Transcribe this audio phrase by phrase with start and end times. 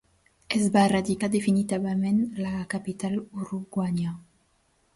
[0.59, 4.19] Es va radicar definitivament a la capital uruguaiana.